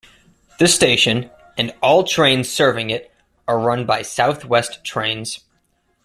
[0.57, 1.29] The station,
[1.59, 3.11] and all trains serving it,
[3.47, 5.41] are run by South West Trains.